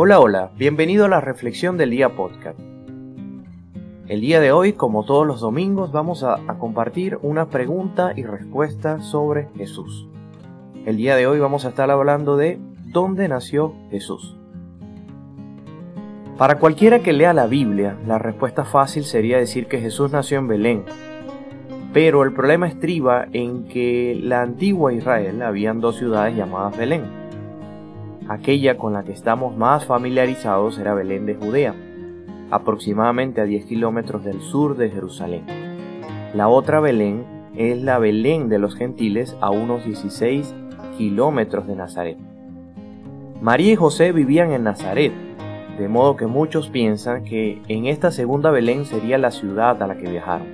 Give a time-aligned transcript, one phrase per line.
[0.00, 2.56] Hola, hola, bienvenido a la Reflexión del Día Podcast.
[4.06, 9.00] El día de hoy, como todos los domingos, vamos a, compartir una pregunta y respuesta
[9.00, 10.06] sobre Jesús.
[10.86, 14.36] El día de hoy vamos a estar hablando de ¿dónde nació Jesús?
[16.36, 20.46] Para cualquiera que lea la Biblia, la respuesta fácil sería decir que Jesús nació en
[20.46, 20.84] Belén.
[21.92, 27.17] Pero el problema estriba en que la antigua Israel habían dos ciudades llamadas Belén.
[28.28, 31.74] Aquella con la que estamos más familiarizados era Belén de Judea,
[32.50, 35.46] aproximadamente a 10 kilómetros del sur de Jerusalén.
[36.34, 37.24] La otra Belén
[37.56, 40.54] es la Belén de los gentiles a unos 16
[40.98, 42.18] kilómetros de Nazaret.
[43.40, 45.12] María y José vivían en Nazaret,
[45.78, 49.96] de modo que muchos piensan que en esta segunda Belén sería la ciudad a la
[49.96, 50.48] que viajaron.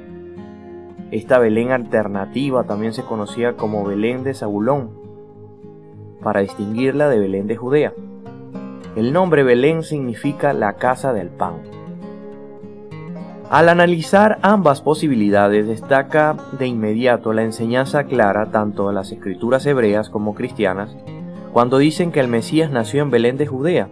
[1.10, 5.03] Esta Belén alternativa también se conocía como Belén de Zabulón,
[6.24, 7.92] para distinguirla de Belén de Judea.
[8.96, 11.54] El nombre Belén significa la casa del pan.
[13.50, 20.10] Al analizar ambas posibilidades destaca de inmediato la enseñanza clara tanto de las escrituras hebreas
[20.10, 20.96] como cristianas
[21.52, 23.88] cuando dicen que el Mesías nació en Belén de Judea.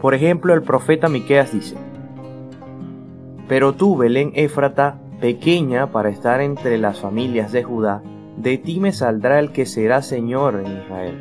[0.00, 1.76] Por ejemplo, el profeta Miqueas dice:
[3.46, 8.02] Pero tú, Belén Éfrata, pequeña para estar entre las familias de Judá,
[8.40, 11.16] de ti me saldrá el que será Señor en Israel,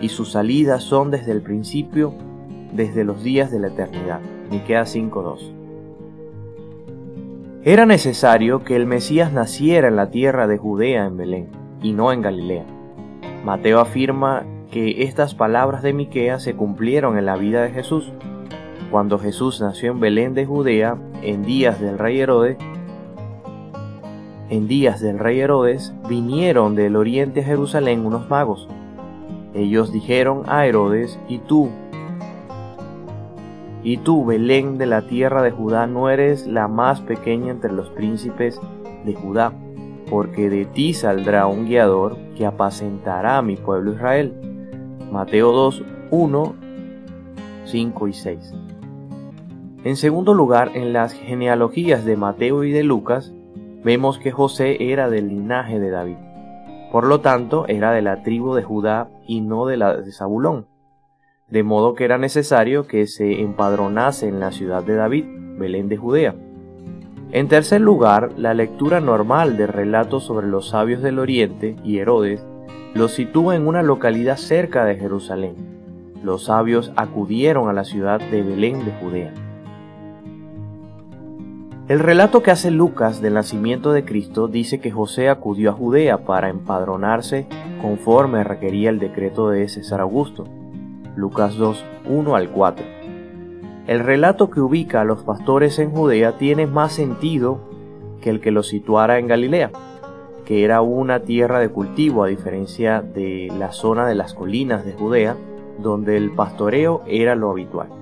[0.00, 2.14] y sus salidas son desde el principio,
[2.72, 4.20] desde los días de la eternidad.
[4.50, 5.54] Miqueas 5:2.
[7.62, 11.48] Era necesario que el Mesías naciera en la tierra de Judea en Belén,
[11.80, 12.64] y no en Galilea.
[13.44, 18.12] Mateo afirma que estas palabras de Miqueas se cumplieron en la vida de Jesús.
[18.90, 22.56] Cuando Jesús nació en Belén de Judea, en días del rey Herodes,
[24.52, 28.68] en días del rey Herodes, vinieron del oriente a Jerusalén unos magos.
[29.54, 31.70] Ellos dijeron a Herodes, ¿y tú,
[33.82, 37.88] y tú, Belén de la tierra de Judá, no eres la más pequeña entre los
[37.88, 38.60] príncipes
[39.06, 39.54] de Judá,
[40.10, 44.34] porque de ti saldrá un guiador que apacentará a mi pueblo Israel.
[45.10, 46.54] Mateo 2, 1,
[47.64, 48.54] 5 y 6.
[49.84, 53.32] En segundo lugar, en las genealogías de Mateo y de Lucas,
[53.84, 56.16] vemos que José era del linaje de David.
[56.90, 60.66] Por lo tanto, era de la tribu de Judá y no de la de Zabulón
[61.52, 65.26] de modo que era necesario que se empadronase en la ciudad de David,
[65.58, 66.34] Belén de Judea.
[67.30, 72.42] En tercer lugar, la lectura normal de relatos sobre los sabios del Oriente y Herodes
[72.94, 75.56] los sitúa en una localidad cerca de Jerusalén.
[76.24, 79.34] Los sabios acudieron a la ciudad de Belén de Judea.
[81.92, 86.24] El relato que hace Lucas del nacimiento de Cristo dice que José acudió a Judea
[86.24, 87.46] para empadronarse
[87.82, 90.46] conforme requería el decreto de César Augusto.
[91.16, 92.86] Lucas 2, 1 al 4.
[93.88, 97.60] El relato que ubica a los pastores en Judea tiene más sentido
[98.22, 99.70] que el que los situara en Galilea,
[100.46, 104.94] que era una tierra de cultivo a diferencia de la zona de las colinas de
[104.94, 105.36] Judea,
[105.78, 108.01] donde el pastoreo era lo habitual.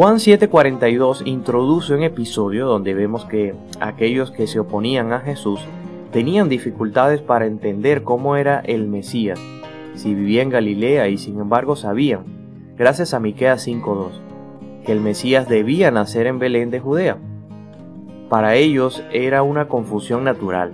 [0.00, 5.60] Juan 7:42 introduce un episodio donde vemos que aquellos que se oponían a Jesús
[6.10, 9.38] tenían dificultades para entender cómo era el Mesías
[9.96, 12.24] si vivía en Galilea y sin embargo sabían,
[12.78, 14.22] gracias a Miqueas 5:2,
[14.86, 17.18] que el Mesías debía nacer en Belén de Judea.
[18.30, 20.72] Para ellos era una confusión natural,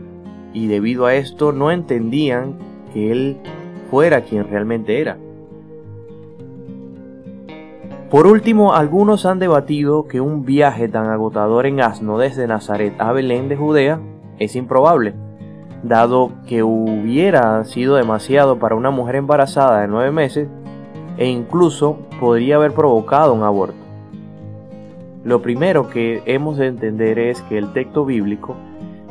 [0.52, 2.58] y debido a esto no entendían
[2.94, 3.38] que él
[3.90, 5.18] fuera quien realmente era.
[8.10, 13.12] Por último, algunos han debatido que un viaje tan agotador en asno desde Nazaret a
[13.12, 14.00] Belén de Judea
[14.38, 15.14] es improbable
[15.82, 20.48] dado que hubiera sido demasiado para una mujer embarazada de nueve meses
[21.16, 23.76] e incluso podría haber provocado un aborto.
[25.24, 28.54] Lo primero que hemos de entender es que el texto bíblico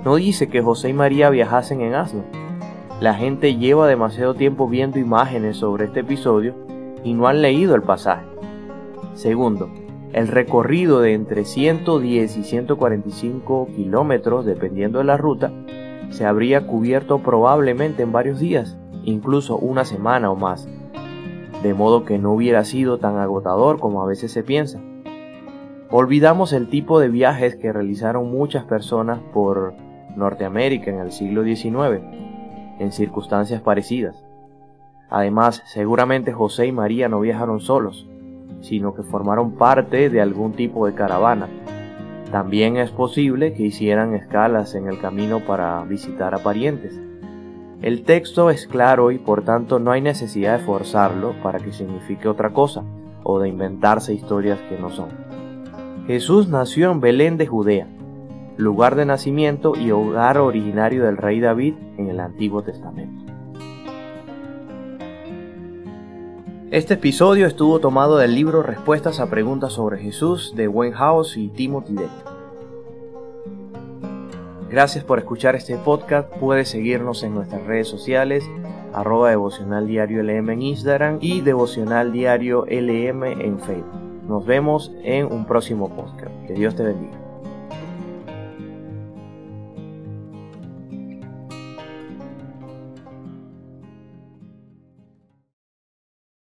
[0.03, 2.23] no dice que José y María viajasen en asno.
[3.01, 6.53] La gente lleva demasiado tiempo viendo imágenes sobre este episodio
[7.03, 8.34] y no han leído el pasaje.
[9.15, 9.69] Segundo,
[10.11, 15.51] el recorrido de entre 110 y 145 kilómetros, dependiendo de la ruta,
[16.09, 20.67] se habría cubierto probablemente en varios días, incluso una semana o más,
[21.63, 24.81] de modo que no hubiera sido tan agotador como a veces se piensa.
[25.91, 29.73] Olvidamos el tipo de viajes que realizaron muchas personas por
[30.17, 32.01] Norteamérica en el siglo XIX,
[32.79, 34.25] en circunstancias parecidas.
[35.09, 38.09] Además, seguramente José y María no viajaron solos,
[38.61, 41.47] sino que formaron parte de algún tipo de caravana,
[42.31, 46.99] también es posible que hicieran escalas en el camino para visitar a parientes.
[47.81, 52.27] El texto es claro y por tanto no hay necesidad de forzarlo para que signifique
[52.27, 52.83] otra cosa
[53.23, 55.09] o de inventarse historias que no son.
[56.07, 57.87] Jesús nació en Belén de Judea,
[58.57, 63.24] lugar de nacimiento y hogar originario del rey David en el Antiguo Testamento.
[66.75, 71.47] Este episodio estuvo tomado del libro Respuestas a Preguntas sobre Jesús de Wayne House y
[71.47, 72.09] Timothy Day.
[74.69, 76.29] Gracias por escuchar este podcast.
[76.35, 78.43] Puedes seguirnos en nuestras redes sociales,
[78.93, 84.27] arroba devocional en Instagram y devocional diario LM en Facebook.
[84.27, 86.33] Nos vemos en un próximo podcast.
[86.45, 87.24] Que Dios te bendiga.